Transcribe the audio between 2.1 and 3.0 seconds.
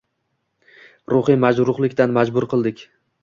majbur qildik.